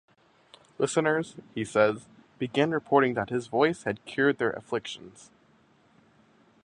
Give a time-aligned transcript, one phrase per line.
[0.79, 2.07] Listeners, he says,
[2.39, 5.29] began reporting that his voice had cured their afflictions.